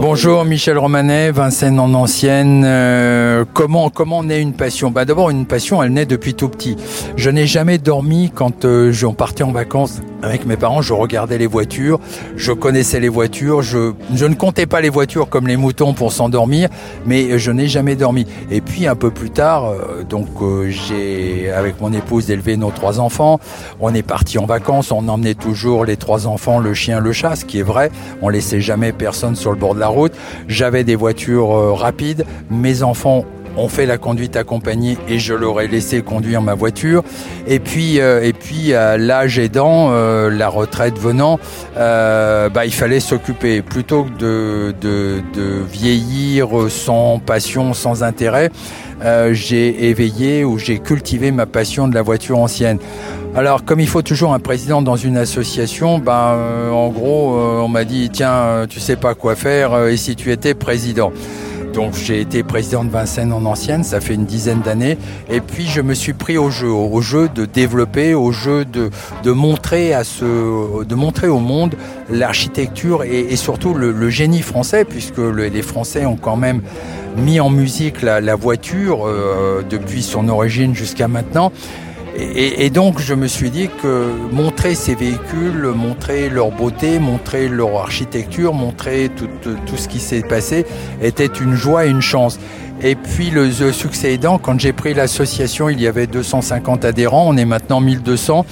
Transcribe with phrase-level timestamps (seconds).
[0.00, 2.62] Bonjour Michel Romanet, Vincennes en ancienne.
[2.64, 4.90] Euh, comment comment naît une passion?
[4.90, 6.78] Bah d'abord une passion, elle naît depuis tout petit.
[7.16, 10.80] Je n'ai jamais dormi quand euh, partais en vacances avec mes parents.
[10.80, 12.00] Je regardais les voitures,
[12.34, 13.60] je connaissais les voitures.
[13.60, 16.70] Je je ne comptais pas les voitures comme les moutons pour s'endormir,
[17.04, 18.26] mais je n'ai jamais dormi.
[18.50, 22.70] Et puis un peu plus tard, euh, donc euh, j'ai avec mon épouse élevé nos
[22.70, 23.38] trois enfants.
[23.80, 27.36] On est parti en vacances, on emmenait toujours les trois enfants, le chien, le chat,
[27.36, 27.90] ce qui est vrai.
[28.22, 30.12] On laissait jamais personne sur le bord de la route.
[30.48, 32.24] J'avais des voitures euh, rapides.
[32.50, 33.24] Mes enfants
[33.56, 37.02] ont fait la conduite accompagnée et je leur ai laissé conduire ma voiture.
[37.46, 41.38] Et puis, euh, et puis à l'âge aidant, euh, la retraite venant,
[41.76, 43.62] euh, bah, il fallait s'occuper.
[43.62, 48.50] Plutôt que de, de, vieillir sans passion, sans intérêt,
[49.02, 52.78] euh, j'ai éveillé ou j'ai cultivé ma passion de la voiture ancienne.
[53.34, 57.68] Alors, comme il faut toujours un président dans une association, ben, euh, en gros, on
[57.68, 61.12] m'a dit, tiens, tu sais pas quoi faire, et si tu étais président
[61.72, 64.98] donc j'ai été président de Vincennes en ancienne, ça fait une dizaine d'années.
[65.30, 68.90] Et puis je me suis pris au jeu, au jeu de développer, au jeu de,
[69.22, 71.74] de montrer à ce, de montrer au monde
[72.10, 76.62] l'architecture et, surtout le, génie français, puisque le, les Français ont quand même
[77.16, 81.52] mis en musique la, la voiture euh, depuis son origine jusqu'à maintenant.
[82.16, 87.76] Et, donc je me suis dit que montrer ces véhicules, montrer leur beauté, montrer leur
[87.78, 89.28] architecture, montrer tout,
[89.66, 90.66] tout ce qui s'est passé
[91.02, 92.38] était une joie et une chance.
[92.82, 97.26] Et puis le, le succès aidant, quand j'ai pris l'association, il y avait 250 adhérents,
[97.28, 98.46] on est maintenant 1200.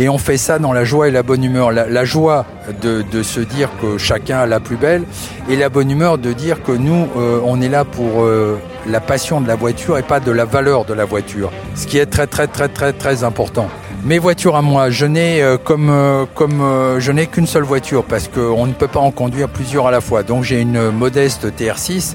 [0.00, 1.72] Et on fait ça dans la joie et la bonne humeur.
[1.72, 2.46] La, la joie
[2.82, 5.02] de, de, se dire que chacun a la plus belle
[5.48, 8.58] et la bonne humeur de dire que nous, euh, on est là pour euh,
[8.88, 11.52] la passion de la voiture et pas de la valeur de la voiture.
[11.74, 13.68] Ce qui est très très très très très important.
[14.04, 17.64] Mes voitures à moi, je n'ai euh, comme euh, comme euh, je n'ai qu'une seule
[17.64, 20.22] voiture parce qu'on ne peut pas en conduire plusieurs à la fois.
[20.22, 22.14] Donc j'ai une modeste TR6.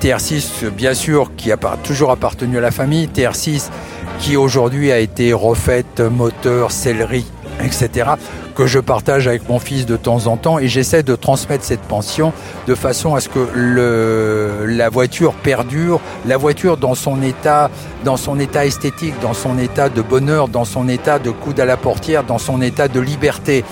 [0.00, 3.08] TR6 bien sûr qui a toujours appartenu à la famille.
[3.14, 3.68] TR6
[4.18, 7.26] qui aujourd'hui a été refaite, moteur, sellerie,
[7.66, 8.10] etc.,
[8.54, 11.82] que je partage avec mon fils de temps en temps et j'essaie de transmettre cette
[11.82, 12.32] pension
[12.66, 17.70] de façon à ce que le, la voiture perdure, la voiture dans son état,
[18.04, 21.66] dans son état esthétique, dans son état de bonheur, dans son état de coude à
[21.66, 23.64] la portière, dans son état de liberté.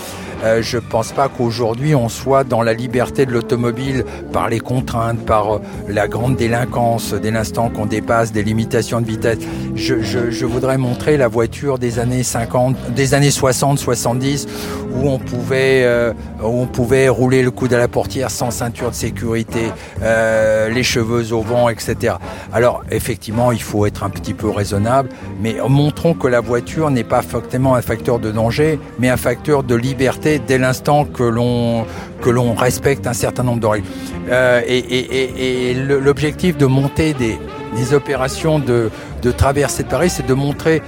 [0.44, 4.60] Euh, je ne pense pas qu'aujourd'hui on soit dans la liberté de l'automobile par les
[4.60, 9.38] contraintes, par euh, la grande délinquance dès l'instant qu'on dépasse des limitations de vitesse.
[9.74, 14.46] Je, je, je, voudrais montrer la voiture des années 50, des années 60, 70
[14.94, 16.12] où on pouvait, euh,
[16.42, 19.70] où on pouvait rouler le coude à la portière sans ceinture de sécurité,
[20.02, 22.14] euh, les cheveux au vent, etc.
[22.52, 25.08] Alors effectivement, il faut être un petit peu raisonnable,
[25.40, 29.62] mais montrons que la voiture n'est pas forcément un facteur de danger, mais un facteur
[29.62, 31.86] de liberté dès l'instant que l'on
[32.20, 33.86] que l'on respecte un certain nombre de règles.
[34.30, 37.38] Euh, et, l'objectif de monter des,
[37.76, 38.90] des opérations de,
[39.22, 40.80] de traversée de Paris, c'est de montrer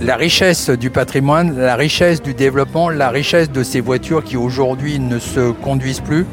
[0.00, 4.98] la richesse du patrimoine, la richesse du développement, la richesse de ces voitures qui aujourd'hui
[4.98, 6.26] ne se conduisent plus,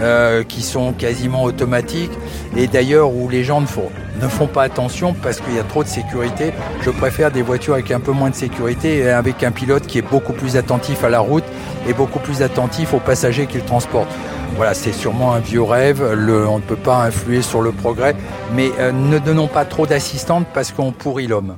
[0.00, 2.12] euh, qui sont quasiment automatiques,
[2.56, 3.90] et d'ailleurs où les gens ne font,
[4.20, 6.52] ne font pas attention parce qu'il y a trop de sécurité.
[6.82, 9.98] Je préfère des voitures avec un peu moins de sécurité et avec un pilote qui
[9.98, 11.44] est beaucoup plus attentif à la route
[11.88, 14.10] et beaucoup plus attentif aux passagers qu'il transporte.
[14.56, 18.14] Voilà, c'est sûrement un vieux rêve, on ne peut pas influer sur le progrès,
[18.54, 21.56] mais euh, ne donnons pas trop d'assistantes parce qu'on pourrit l'homme.